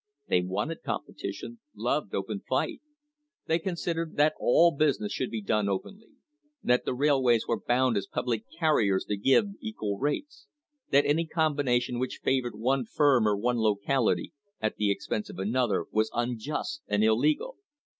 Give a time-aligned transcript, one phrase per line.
[0.29, 2.81] They wanted competition, loved open fight.
[3.45, 6.07] They considered that all business should be done openly;
[6.63, 10.47] that the railways were bound as public carriers to give equal rates;
[10.89, 15.85] that any combination which favoured one firm or one locality at the expense of another
[15.91, 17.57] was unjust and illegal.